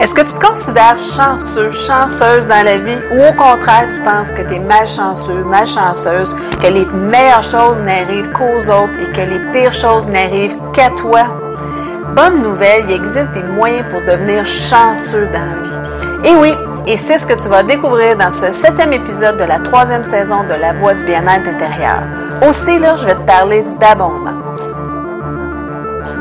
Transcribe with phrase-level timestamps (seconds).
[0.00, 4.30] Est-ce que tu te considères chanceux, chanceuse dans la vie ou au contraire tu penses
[4.30, 9.40] que tu es malchanceux, malchanceuse, que les meilleures choses n'arrivent qu'aux autres et que les
[9.50, 11.24] pires choses n'arrivent qu'à toi?
[12.14, 16.30] Bonne nouvelle, il existe des moyens pour devenir chanceux dans la vie.
[16.30, 16.54] Et oui,
[16.86, 20.44] et c'est ce que tu vas découvrir dans ce septième épisode de la troisième saison
[20.44, 22.02] de La Voix du bien-être intérieur.
[22.48, 24.74] Aussi, là, je vais te parler d'abondance.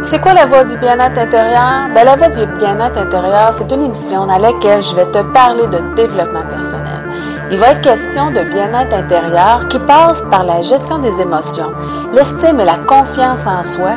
[0.04, 1.88] C'est quoi la voie du bien-être intérieur?
[1.93, 5.68] Ben, la voie du bien-être intérieur, c'est une émission dans laquelle je vais te parler
[5.68, 7.04] de développement personnel.
[7.51, 11.71] Il va être question de bien-être intérieur qui passe par la gestion des émotions,
[12.14, 13.91] l'estime et la confiance en soi,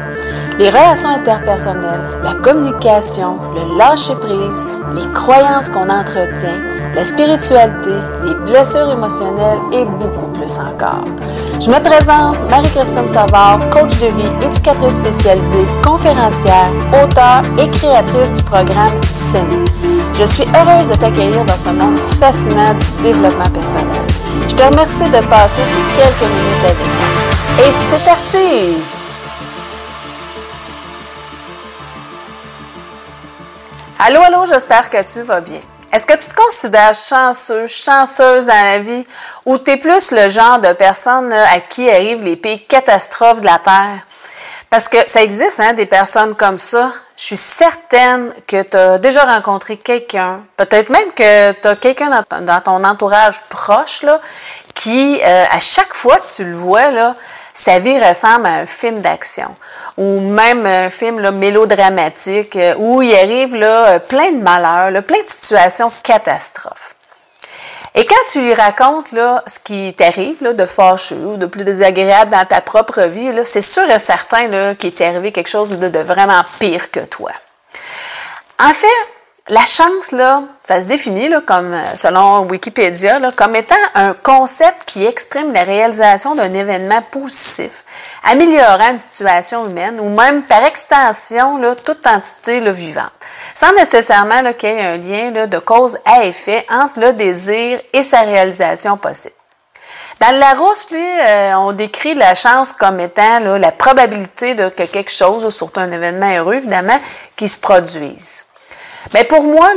[0.58, 6.60] les relations interpersonnelles, la communication, le lâcher-prise, les croyances qu'on entretient,
[6.94, 7.94] la spiritualité,
[8.24, 11.04] les blessures émotionnelles et beaucoup encore.
[11.60, 16.70] Je me présente Marie-Christine Savard, coach de vie, éducatrice spécialisée, conférencière,
[17.02, 19.64] auteure et créatrice du programme SEMI.
[20.14, 24.06] Je suis heureuse de t'accueillir dans ce monde fascinant du développement personnel.
[24.48, 27.66] Je te remercie de passer ces quelques minutes avec moi.
[27.66, 28.76] Et c'est parti!
[33.98, 35.60] Allô, allô, j'espère que tu vas bien.
[35.92, 39.04] Est-ce que tu te considères chanceux, chanceuse dans la vie
[39.44, 43.46] ou tu es plus le genre de personne à qui arrivent les pires catastrophes de
[43.46, 44.06] la Terre?
[44.70, 46.92] Parce que ça existe, hein, des personnes comme ça.
[47.16, 52.24] Je suis certaine que tu as déjà rencontré quelqu'un, peut-être même que tu as quelqu'un
[52.40, 54.20] dans, ton entourage proche, là,
[54.74, 57.16] qui, euh, à chaque fois que tu le vois, là,
[57.60, 59.54] sa vie ressemble à un film d'action
[59.98, 65.22] ou même un film mélodramatique euh, où il arrive là, euh, plein de malheurs, plein
[65.22, 66.94] de situations catastrophes.
[67.94, 72.30] Et quand tu lui racontes là, ce qui t'arrive de fâcheux ou de plus désagréable
[72.30, 76.42] dans ta propre vie, c'est sûr et certain qu'il t'est arrivé quelque chose de vraiment
[76.60, 77.32] pire que toi.
[78.58, 78.86] En fait,
[79.48, 85.04] la chance, là, ça se définit comme, euh, selon Wikipédia, comme étant un concept qui
[85.04, 87.84] exprime la réalisation d'un événement positif,
[88.22, 93.10] améliorant une situation humaine ou même par extension là, toute entité là, vivante,
[93.54, 98.02] sans nécessairement qu'il y ait un lien de cause à effet entre le désir et
[98.02, 99.34] sa réalisation possible.
[100.20, 105.48] Dans Larousse, euh, on décrit la chance comme étant la probabilité de que quelque chose,
[105.48, 107.00] surtout un événement heureux, évidemment,
[107.36, 108.44] qui se produise.
[109.12, 109.70] Bien, pour moi,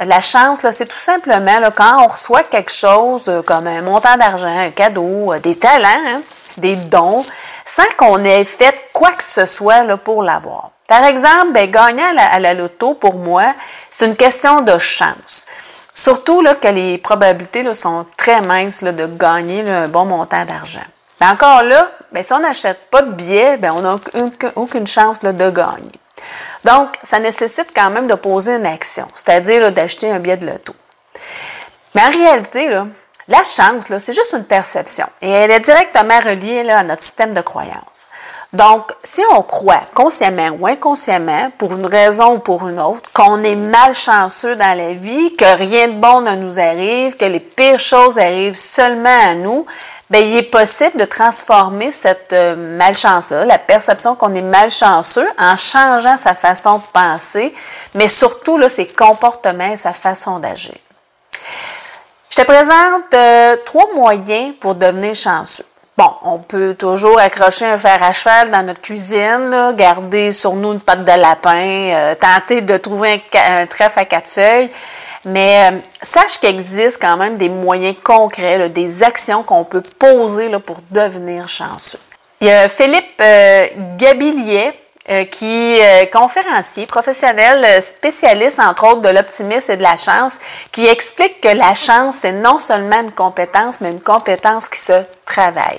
[0.00, 4.16] la chance, c'est tout simplement là, quand on reçoit quelque chose euh, comme un montant
[4.16, 6.20] d'argent, un cadeau, euh, des talents, hein,
[6.56, 7.24] des dons,
[7.64, 10.70] sans qu'on ait fait quoi que ce soit là, pour l'avoir.
[10.88, 13.54] Par exemple, bien, gagner à la, loto, pour moi,
[13.90, 15.46] c'est une question de chance.
[15.94, 20.44] Surtout là, que les probabilités là, sont très minces là, de gagner un bon montant
[20.44, 20.86] d'argent.
[21.20, 23.98] Mais encore là, bien, si on n'achète pas de billets, bien, on n'a
[24.56, 25.92] aucune chance de gagner.
[26.64, 30.74] Donc, ça nécessite quand même de poser une action, c'est-à-dire d'acheter un billet de loto.
[31.94, 32.68] Mais en réalité,
[33.28, 37.42] la chance, c'est juste une perception et elle est directement reliée à notre système de
[37.42, 38.08] croyance.
[38.54, 43.42] Donc, si on croit consciemment ou inconsciemment, pour une raison ou pour une autre, qu'on
[43.44, 47.78] est malchanceux dans la vie, que rien de bon ne nous arrive, que les pires
[47.78, 49.66] choses arrivent seulement à nous,
[50.10, 55.56] bien, il est possible de transformer cette euh, malchance-là, la perception qu'on est malchanceux, en
[55.56, 57.54] changeant sa façon de penser,
[57.94, 60.74] mais surtout là, ses comportements et sa façon d'agir.
[62.30, 65.64] Je te présente euh, trois moyens pour devenir chanceux.
[65.98, 70.74] Bon, on peut toujours accrocher un fer à cheval dans notre cuisine, garder sur nous
[70.74, 74.70] une patte de lapin, euh, tenter de trouver un, trèfle à quatre feuilles,
[75.28, 80.48] mais euh, sache qu'il existe quand même des moyens concrets, des actions qu'on peut poser
[80.48, 81.98] là, pour devenir chanceux.
[82.40, 83.66] Il y a Philippe euh,
[85.10, 90.38] euh, qui est conférencier, professionnel, spécialiste entre autres de l'optimisme et de la chance,
[90.70, 95.02] qui explique que la chance, c'est non seulement une compétence, mais une compétence qui se
[95.24, 95.78] travaille.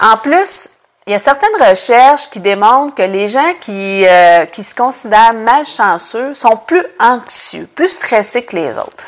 [0.00, 0.68] En plus,
[1.06, 5.34] il y a certaines recherches qui démontrent que les gens qui, euh, qui se considèrent
[5.34, 9.04] malchanceux sont plus anxieux, plus stressés que les autres.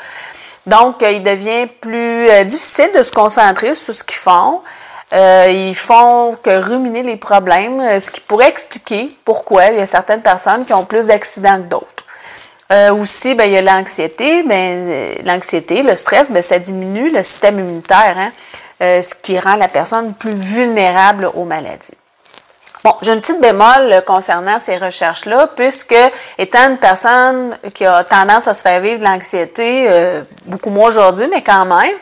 [0.64, 4.60] Donc, il devient plus euh, difficile de se concentrer sur ce qu'ils font.
[5.12, 9.86] Euh, ils font que ruminer les problèmes, ce qui pourrait expliquer pourquoi il y a
[9.86, 12.92] certaines personnes qui ont plus d'accidents que d'autres.
[12.92, 14.44] aussi, ben, il y a l'anxiété.
[14.44, 18.14] Ben, l'anxiété, le stress, ben, ça diminue le système immunitaire.
[18.16, 18.30] Hein?
[18.80, 21.96] Euh, ce qui rend la personne plus vulnérable aux maladies.
[22.84, 25.96] Bon, j'ai une petite bémol concernant ces recherches-là, puisque
[26.38, 30.86] étant une personne qui a tendance à se faire vivre de l'anxiété, euh, beaucoup moins
[30.86, 31.96] aujourd'hui, mais quand même,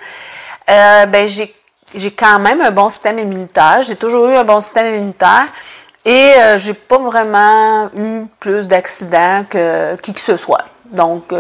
[0.69, 1.55] euh, ben j'ai,
[1.94, 3.81] j'ai quand même un bon système immunitaire.
[3.81, 5.46] J'ai toujours eu un bon système immunitaire.
[6.05, 10.64] Et j'ai pas vraiment eu plus d'accidents que qui que ce soit.
[10.84, 11.34] Donc,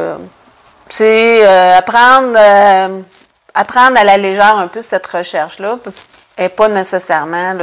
[0.88, 1.46] c'est
[1.76, 2.36] apprendre,
[3.56, 5.78] apprendre à la légère un peu cette recherche-là
[6.38, 7.54] n'est pas nécessairement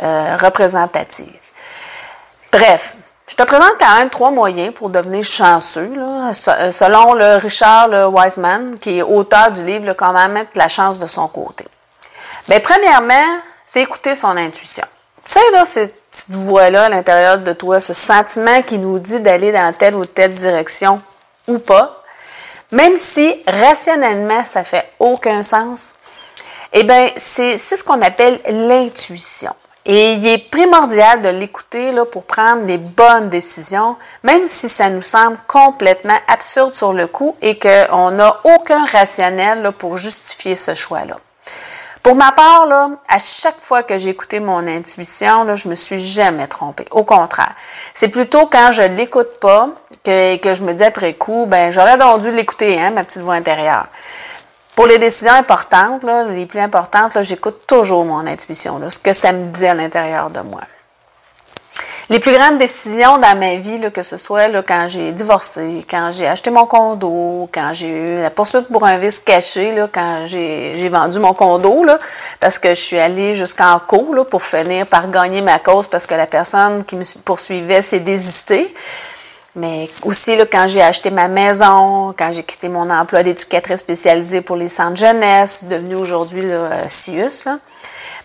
[0.00, 1.38] représentative.
[2.50, 2.96] Bref,
[3.28, 5.92] je te présente quand même trois moyens pour devenir chanceux,
[6.34, 11.28] selon le Richard Wiseman, qui est auteur du livre Comment mettre la chance de son
[11.28, 11.64] côté.
[12.48, 14.84] Bien, premièrement, c'est écouter son intuition.
[15.24, 19.20] Tu sais, là, cette petite voix-là à l'intérieur de toi, ce sentiment qui nous dit
[19.20, 21.00] d'aller dans telle ou telle direction
[21.46, 22.01] ou pas,
[22.72, 25.94] même si rationnellement ça fait aucun sens,
[26.72, 29.54] eh bien, c'est ce qu'on appelle l'intuition.
[29.84, 35.02] Et il est primordial de l'écouter pour prendre des bonnes décisions, même si ça nous
[35.02, 40.72] semble complètement absurde sur le coup et qu'on n'a aucun rationnel là, pour justifier ce
[40.72, 41.16] choix-là.
[42.02, 45.74] Pour ma part, là, à chaque fois que j'ai écouté mon intuition, là, je me
[45.74, 46.86] suis jamais trompée.
[46.90, 47.54] Au contraire.
[47.94, 49.68] C'est plutôt quand je l'écoute pas
[50.04, 53.86] que, je me dis après coup, ben j'aurais dû l'écouter, hein, ma petite voix intérieure.
[54.74, 59.50] Pour les décisions importantes, les plus importantes, j'écoute toujours mon intuition, ce que ça me
[59.50, 60.62] dit à l'intérieur de moi.
[62.08, 66.26] Les plus grandes décisions dans ma vie, que ce soit quand j'ai divorcé, quand j'ai
[66.26, 71.18] acheté mon condo, quand j'ai eu la poursuite pour un vice caché, quand j'ai vendu
[71.20, 71.86] mon condo,
[72.40, 76.14] parce que je suis allée jusqu'en cours pour finir par gagner ma cause parce que
[76.14, 78.74] la personne qui me poursuivait s'est désistée.
[79.54, 84.40] Mais aussi, là, quand j'ai acheté ma maison, quand j'ai quitté mon emploi d'éducatrice spécialisée
[84.40, 87.48] pour les centres jeunesse, devenu aujourd'hui le CIUS.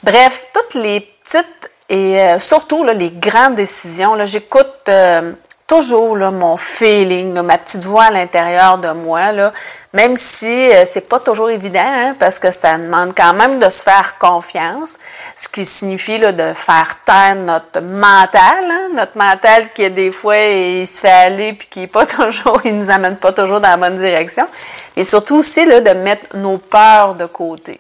[0.04, 5.32] Bref, toutes les petites et euh, surtout là, les grandes décisions, j'écoute euh,
[5.68, 9.52] toujours là, mon feeling, ma petite voix à l'intérieur de moi, là,
[9.92, 13.70] même si euh, c'est pas toujours évident, hein, parce que ça demande quand même de
[13.70, 14.98] se faire confiance,
[15.36, 20.38] ce qui signifie là, de faire taire notre mental, hein, notre mental qui des fois
[20.38, 23.70] il se fait aller puis qui est pas toujours, il nous amène pas toujours dans
[23.70, 24.48] la bonne direction,
[24.96, 27.78] mais surtout aussi là, de mettre nos peurs de côté.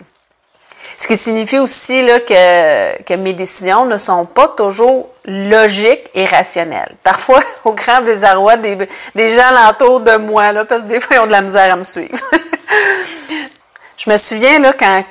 [0.97, 6.25] Ce qui signifie aussi là, que, que mes décisions ne sont pas toujours logiques et
[6.25, 6.95] rationnelles.
[7.03, 8.75] Parfois, au grand désarroi des,
[9.13, 11.71] des gens alentour de moi, là, parce que des fois, ils ont de la misère
[11.71, 12.17] à me suivre.
[13.97, 15.03] je me souviens, là, quand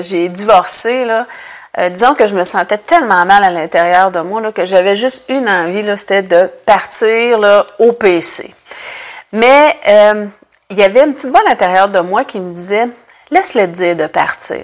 [0.00, 1.26] j'ai divorcé, là,
[1.78, 4.94] euh, disons que je me sentais tellement mal à l'intérieur de moi là, que j'avais
[4.94, 8.52] juste une envie, c'était de partir là, au PC.
[9.32, 10.26] Mais euh,
[10.70, 12.88] il y avait une petite voix à l'intérieur de moi qui me disait
[13.30, 14.62] Laisse-le dire de partir.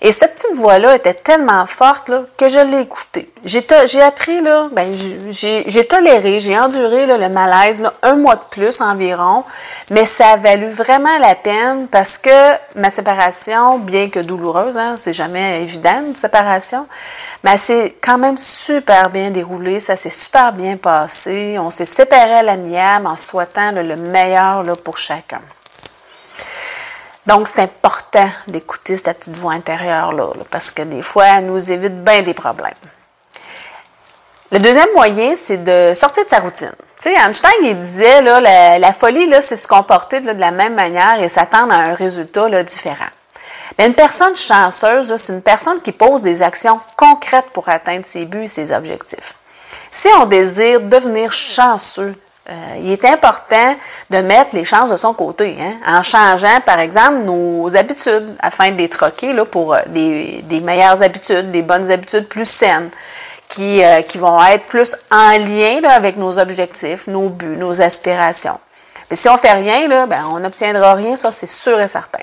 [0.00, 3.30] Et cette petite voix-là était tellement forte que je l'ai écoutée.
[3.44, 4.90] J'ai appris, là, ben,
[5.28, 9.44] j'ai toléré, j'ai enduré le malaise un mois de plus environ,
[9.90, 12.30] mais ça a valu vraiment la peine parce que
[12.74, 16.86] ma séparation, bien que douloureuse, hein, c'est jamais évident une séparation,
[17.42, 21.56] mais c'est quand même super bien déroulé, ça s'est super bien passé.
[21.58, 25.40] On s'est séparés à l'amiable en souhaitant le meilleur là, pour chacun.
[27.26, 32.04] Donc, c'est important d'écouter cette petite voix intérieure-là, parce que des fois, elle nous évite
[32.04, 32.74] bien des problèmes.
[34.52, 36.72] Le deuxième moyen, c'est de sortir de sa routine.
[36.96, 40.74] Tu sais, Einstein, il disait, là, la, folie, là, c'est se comporter de la même
[40.74, 43.10] manière et s'attendre à un résultat différent.
[43.78, 48.26] Mais une personne chanceuse, c'est une personne qui pose des actions concrètes pour atteindre ses
[48.26, 49.34] buts et ses objectifs.
[49.90, 52.14] Si on désire devenir chanceux
[52.50, 53.74] euh, il est important
[54.10, 58.70] de mettre les chances de son côté, hein, en changeant, par exemple, nos habitudes afin
[58.70, 62.90] de les troquer là, pour euh, des, meilleures habitudes, des bonnes habitudes plus saines,
[63.48, 67.80] qui, euh, qui vont être plus en lien là, avec nos objectifs, nos buts, nos
[67.80, 68.58] aspirations.
[69.10, 72.20] Mais si on fait rien, là, ben, on n'obtiendra rien, ça c'est sûr et certain.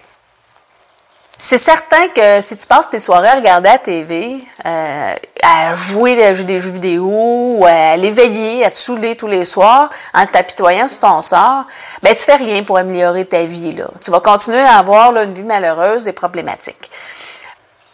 [1.43, 6.15] C'est certain que si tu passes tes soirées à regarder la TV, euh, à jouer
[6.15, 11.19] des jeux vidéo, à l'éveiller, à te saouler tous les soirs en t'apitoyant sur ton
[11.21, 11.65] sort,
[12.03, 13.75] ben tu fais rien pour améliorer ta vie.
[14.01, 16.91] Tu vas continuer à avoir une vie malheureuse et problématique.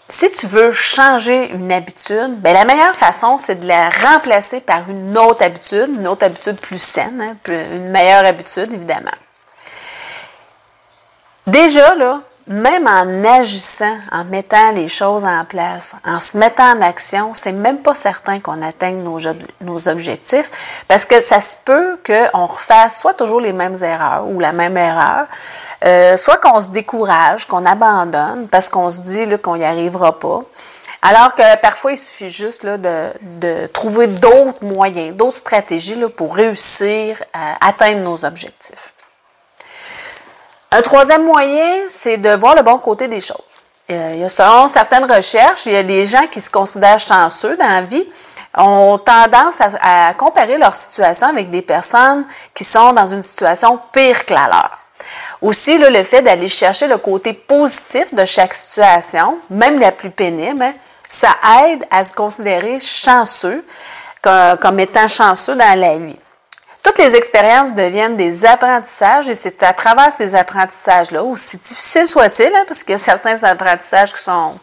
[0.10, 4.89] Si tu veux changer une habitude, ben la meilleure façon, c'est de la remplacer par
[4.89, 9.10] une autre habitude, une autre habitude plus saine, hein, une meilleure habitude, évidemment.
[11.46, 16.82] Déjà, là, même en agissant, en mettant les choses en place, en se mettant en
[16.82, 22.46] action, c'est même pas certain qu'on atteigne nos, objectifs parce que ça se peut qu'on
[22.46, 25.27] refasse soit toujours les mêmes erreurs ou la même erreur,
[25.86, 30.44] euh, soit qu'on se décourage, qu'on abandonne parce qu'on se dit qu'on n'y arrivera pas.
[31.01, 36.10] Alors que parfois, il suffit juste là, de, de, trouver d'autres moyens, d'autres stratégies là,
[36.10, 38.94] pour réussir à atteindre nos objectifs.
[40.72, 43.38] Un troisième moyen, c'est de voir le bon côté des choses.
[43.90, 47.82] Euh, selon certaines recherches, il y a des gens qui se considèrent chanceux dans la
[47.84, 48.06] vie,
[48.58, 54.26] ont tendance à, comparer leur situation avec des personnes qui sont dans une situation pire
[54.26, 54.78] que la leur.
[55.42, 60.64] Aussi, le fait d'aller chercher le côté positif de chaque situation, même la plus pénible,
[60.64, 60.74] hein,
[61.08, 61.30] ça
[61.64, 63.66] aide à se considérer chanceux,
[64.22, 66.18] comme, étant chanceux dans la vie.
[66.88, 72.46] Toutes les expériences deviennent des apprentissages et c'est à travers ces apprentissages-là, aussi difficiles soient-ils,
[72.46, 74.58] hein, parce qu'il y a certains apprentissages qui sont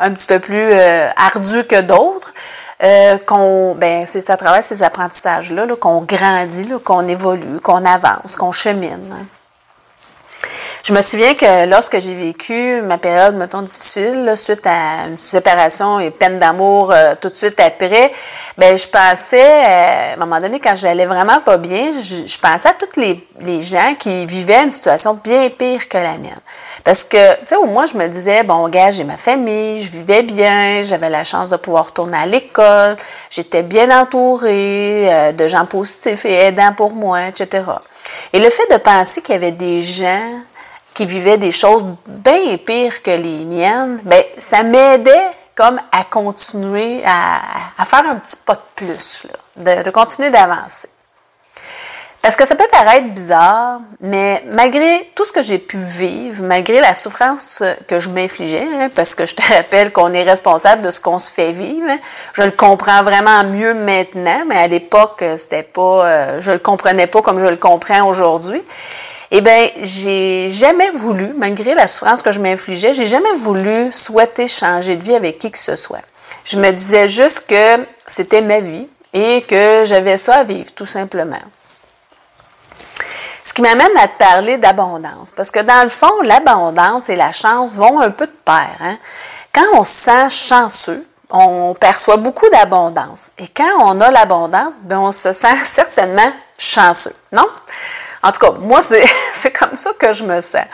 [0.00, 2.34] un petit peu plus euh, ardus que d'autres,
[2.82, 8.50] euh, qu'on, ben, c'est à travers ces apprentissages-là qu'on grandit, qu'on évolue, qu'on avance, qu'on
[8.50, 9.12] chemine.
[9.12, 9.37] Hein.
[10.84, 15.98] Je me souviens que lorsque j'ai vécu ma période, mettons, difficile, suite à une séparation
[16.00, 18.12] et peine d'amour euh, tout de suite après,
[18.56, 22.68] ben je pensais, euh, à un moment donné, quand j'allais vraiment pas bien, je, pensais
[22.68, 26.40] à tous les, les, gens qui vivaient une situation bien pire que la mienne.
[26.84, 29.90] Parce que, tu sais, au moins, je me disais, bon, gars, j'ai ma famille, je
[29.90, 32.96] vivais bien, j'avais la chance de pouvoir retourner à l'école,
[33.30, 37.64] j'étais bien entourée euh, de gens positifs et aidants pour moi, etc.
[38.32, 40.40] Et le fait de penser qu'il y avait des gens
[40.98, 47.02] qui vivaient des choses bien pires que les miennes, ben ça m'aidait comme à continuer
[47.06, 49.24] à, faire un petit pas de plus,
[49.56, 50.88] de, continuer d'avancer.
[52.20, 56.80] Parce que ça peut paraître bizarre, mais malgré tout ce que j'ai pu vivre, malgré
[56.80, 60.90] la souffrance que je m'infligeais, hein, parce que je te rappelle qu'on est responsable de
[60.90, 61.92] ce qu'on se fait vivre,
[62.32, 67.06] je le comprends vraiment mieux maintenant, mais à l'époque, c'était pas, euh, je le comprenais
[67.06, 68.64] pas comme je le comprends aujourd'hui.
[69.30, 74.48] Eh bien, j'ai jamais voulu, malgré la souffrance que je m'infligeais, j'ai jamais voulu souhaiter
[74.48, 76.00] changer de vie avec qui que ce soit.
[76.44, 80.86] Je me disais juste que c'était ma vie et que j'avais ça à vivre, tout
[80.86, 81.36] simplement.
[83.44, 87.32] Ce qui m'amène à te parler d'abondance, parce que dans le fond, l'abondance et la
[87.32, 88.76] chance vont un peu de pair.
[88.80, 88.96] Hein.
[89.52, 93.30] Quand on se sent chanceux, on perçoit beaucoup d'abondance.
[93.38, 97.46] Et quand on a l'abondance, ben on se sent certainement chanceux, non?
[98.22, 98.80] En tout cas, moi,
[99.32, 100.64] c'est comme ça que je me sens.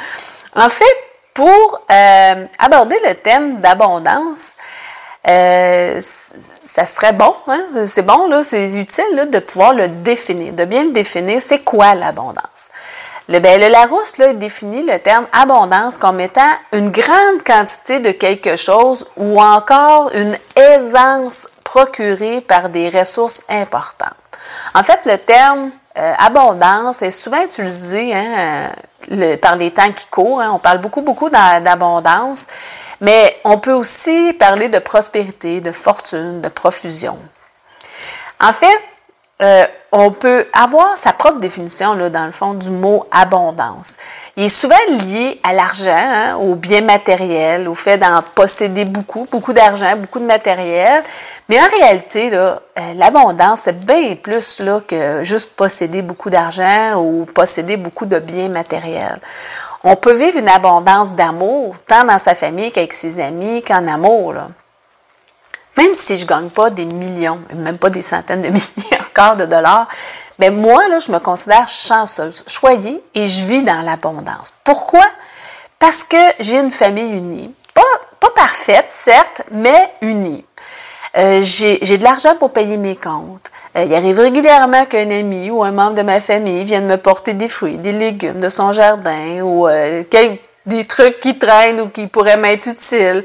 [0.55, 0.85] En fait,
[1.33, 4.57] pour euh, aborder le thème d'abondance,
[5.27, 7.65] euh, ça serait bon, hein?
[7.87, 12.69] c'est bon, là, c'est utile de pouvoir le définir, de bien définir, c'est quoi l'abondance?
[13.29, 18.11] Le, ben, le Larousse là, définit le terme abondance comme étant une grande quantité de
[18.11, 24.13] quelque chose ou encore une aisance procurée par des ressources importantes.
[24.75, 28.73] En fait, le terme euh, abondance est souvent utilisé hein,
[29.13, 30.41] euh, par les temps qui courent.
[30.41, 30.51] Hein.
[30.53, 32.49] on parle beaucoup, beaucoup d'abondance,
[33.01, 37.19] mais on peut aussi parler de prospérité, de fortune, de profusion.
[38.41, 38.81] En fait,
[39.43, 43.97] euh, on peut avoir sa propre définition, là, dans le fond, du mot abondance.
[44.37, 49.27] Il est souvent lié à l'argent, hein, au bien matériel, au fait d'en posséder beaucoup,
[49.31, 51.03] beaucoup d'argent, beaucoup de matériel.
[51.49, 52.57] Mais en réalité, euh,
[52.95, 58.49] l'abondance, c'est bien plus là, que juste posséder beaucoup d'argent ou posséder beaucoup de biens
[58.49, 59.21] matériels.
[59.83, 64.33] On peut vivre une abondance d'amour, tant dans sa famille qu'avec ses amis, qu'en amour.
[64.33, 64.49] Là.
[65.77, 69.37] Même si je ne gagne pas des millions, même pas des centaines de milliers encore
[69.37, 69.89] de dollars,
[70.39, 74.53] mais ben moi, là, je me considère chanceuse, choyée et je vis dans l'abondance.
[74.65, 75.05] Pourquoi?
[75.79, 77.55] Parce que j'ai une famille unie.
[77.73, 80.45] Pas, parfaite, certes, mais unie.
[81.17, 83.51] Euh, j'ai de l'argent pour payer mes comptes.
[83.77, 87.35] Euh, il arrive régulièrement qu'un ami ou un membre de ma famille vienne me porter
[87.35, 90.03] des fruits, des légumes de son jardin ou euh,
[90.67, 93.25] des trucs qui traînent ou qui pourraient m'être utiles.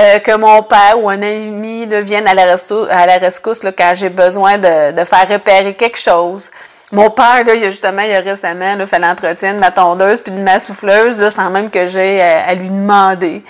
[0.00, 4.08] Euh, que mon père ou un ami là, vienne à la, à rescousse quand j'ai
[4.08, 6.50] besoin de, faire repérer quelque chose.
[6.90, 10.20] Mon père, là, il a justement, il a récemment là, fait l'entretien de ma tondeuse
[10.20, 13.42] puis de ma souffleuse sans même que j'ai à, lui demander.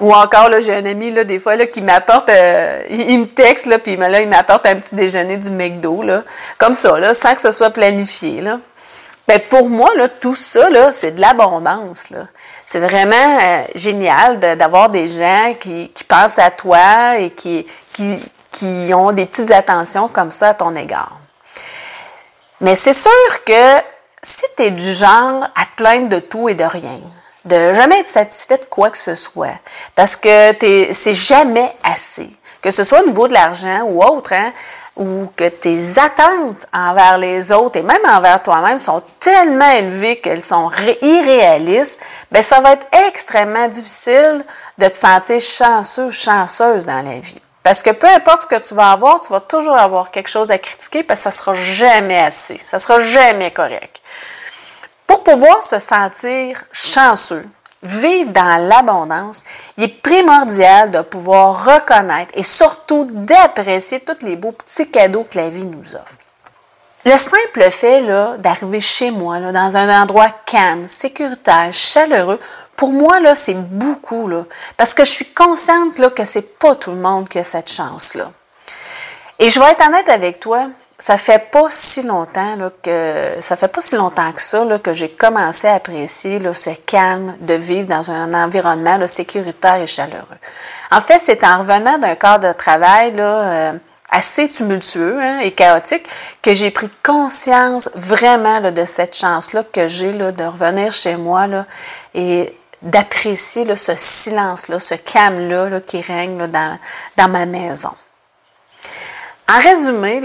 [0.00, 3.66] Ou encore, j'ai un ami, là, des fois, là, qui m'apporte, euh, il, me texte,
[3.78, 6.22] puis il m'apporte un petit déjeuner du McDo, là,
[6.58, 8.42] comme ça, là, sans que ce soit planifié.
[9.26, 12.26] Ben, pour moi, là, tout ça, là, c'est de l'abondance, là
[12.66, 17.64] c'est vraiment euh, génial d'avoir des gens qui, pensent à toi et qui,
[18.92, 21.16] ont des petites attentions comme ça à ton égard.
[22.60, 23.76] Mais c'est sûr que
[24.20, 26.98] si tu es du genre à te plaindre de tout et de rien,
[27.44, 29.58] de jamais être satisfait de quoi que ce soit,
[29.94, 30.52] parce que
[30.90, 32.28] c'est jamais assez,
[32.60, 34.52] que ce soit au niveau de l'argent ou autre, hein,
[34.96, 40.42] ou que tes attentes envers les autres et même envers toi-même sont tellement élevées qu'elles
[40.42, 40.70] sont
[41.02, 44.44] irréalistes, bien, ça va être extrêmement difficile
[44.78, 47.40] de te sentir chanceux ou chanceuse dans la vie.
[47.62, 50.50] Parce que peu importe ce que tu vas avoir, tu vas toujours avoir quelque chose
[50.50, 52.58] à critiquer parce que ça sera jamais assez.
[52.64, 54.00] Ça sera jamais correct.
[55.06, 57.44] Pour pouvoir se sentir chanceux,
[57.86, 59.44] vivre dans l'abondance,
[59.76, 65.38] il est primordial de pouvoir reconnaître et surtout d'apprécier tous les beaux petits cadeaux que
[65.38, 66.18] la vie nous offre.
[67.04, 68.02] Le simple fait
[68.38, 72.40] d'arriver chez moi, dans un endroit calme, sécuritaire, chaleureux,
[72.74, 74.28] pour moi, c'est beaucoup,
[74.76, 78.30] parce que je suis consciente que c'est pas tout le monde qui a cette chance-là.
[79.38, 83.68] Et je vais être honnête avec toi, ça fait pas si longtemps que ça fait
[83.68, 88.10] pas si longtemps que ça que j'ai commencé à apprécier ce calme de vivre dans
[88.10, 90.38] un environnement sécuritaire et chaleureux.
[90.90, 93.72] En fait, c'est en revenant d'un corps de travail euh,
[94.10, 96.08] assez tumultueux hein, et chaotique
[96.40, 101.46] que j'ai pris conscience vraiment de cette chance-là que j'ai de revenir chez moi
[102.14, 106.78] et d'apprécier ce silence-là, ce calme-là qui règne dans,
[107.28, 107.92] ma maison.
[109.48, 110.20] En résumé,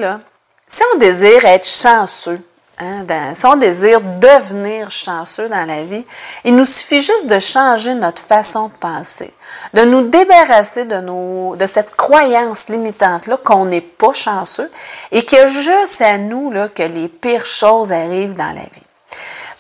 [0.72, 2.40] si on désire être chanceux,
[2.80, 6.06] hein, si on désire devenir chanceux dans la vie,
[6.46, 9.34] il nous suffit juste de changer notre façon de penser,
[9.74, 14.72] de nous débarrasser de, cette croyance limitante-là qu'on n'est pas chanceux
[15.12, 18.88] et que juste à nous là, que les pires choses arrivent dans la vie.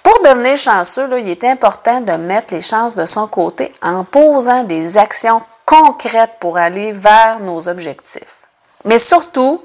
[0.01, 4.63] Pour devenir chanceux, il est important de mettre les chances de son côté en posant
[4.63, 8.44] des actions concrètes pour aller vers nos objectifs.
[8.86, 9.62] Mais surtout,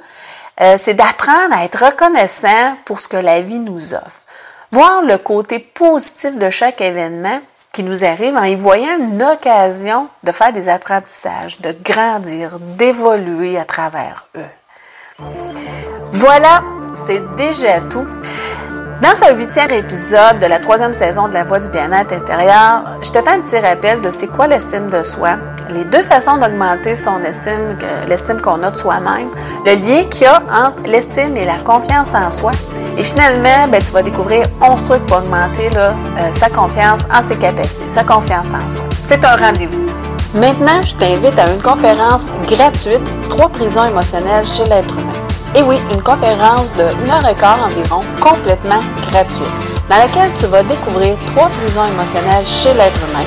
[0.60, 4.22] euh, c'est d'apprendre à être reconnaissant pour ce que la vie nous offre.
[4.72, 7.40] Voir le côté positif de chaque événement
[7.72, 13.58] qui nous arrive en y voyant une occasion de faire des apprentissages, de grandir, d'évoluer
[13.58, 15.24] à travers eux.
[16.12, 16.62] Voilà,
[16.94, 18.06] c'est déjà tout.
[19.02, 23.10] Dans ce huitième épisode de la troisième saison de La Voix du bien-être intérieur, je
[23.10, 25.36] te fais un petit rappel de c'est quoi l'estime de soi,
[25.70, 27.76] les deux façons d'augmenter son estime,
[28.08, 29.28] l'estime qu'on a de soi-même,
[29.66, 32.52] le lien qu'il y a entre l'estime et la confiance en soi.
[32.96, 35.92] Et finalement, ben, tu vas découvrir 11 trucs pour augmenter euh,
[36.30, 38.82] sa confiance en ses capacités, sa confiance en soi.
[39.02, 39.84] C'est un rendez-vous.
[40.34, 45.25] Maintenant, je t'invite à une conférence gratuite, trois prisons émotionnelles chez l'être humain.
[45.56, 49.46] Et oui, une conférence de 1 heure et quart environ, complètement gratuite,
[49.88, 53.24] dans laquelle tu vas découvrir trois prisons émotionnelles chez l'être humain.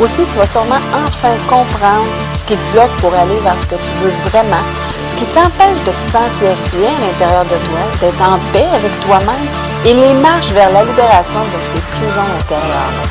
[0.00, 3.74] Aussi, tu vas sûrement enfin comprendre ce qui te bloque pour aller vers ce que
[3.74, 4.64] tu veux vraiment,
[5.04, 9.00] ce qui t'empêche de te sentir bien à l'intérieur de toi, d'être en paix avec
[9.00, 9.46] toi-même
[9.84, 13.04] et les marches vers la libération de ces prisons intérieures.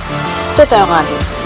[0.49, 1.44] C'est un rendez-vous.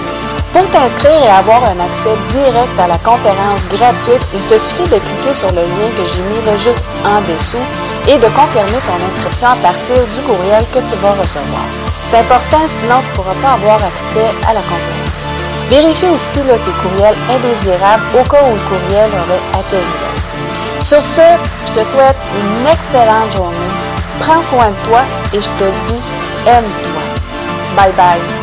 [0.53, 4.97] Pour t'inscrire et avoir un accès direct à la conférence gratuite, il te suffit de
[4.97, 7.65] cliquer sur le lien que j'ai mis juste en dessous
[8.07, 11.65] et de confirmer ton inscription à partir du courriel que tu vas recevoir.
[12.01, 15.31] C'est important, sinon tu ne pourras pas avoir accès à la conférence.
[15.69, 19.83] Vérifie aussi tes courriels indésirables au cas où le courriel aurait atterri
[20.79, 21.21] Sur ce,
[21.67, 23.55] je te souhaite une excellente journée.
[24.19, 26.01] Prends soin de toi et je te dis
[26.47, 27.01] aime-toi.
[27.75, 28.38] Bye bye.